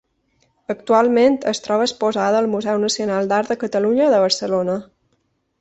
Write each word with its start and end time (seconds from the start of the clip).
Actualment 0.73 1.35
es 1.51 1.61
troba 1.67 1.85
exposada 1.89 2.39
al 2.45 2.49
Museu 2.55 2.81
Nacional 2.87 3.31
d'Art 3.33 3.55
de 3.55 3.61
Catalunya 3.65 4.09
de 4.15 4.27
Barcelona. 4.29 4.81